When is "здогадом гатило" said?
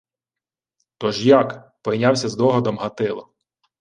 2.29-3.33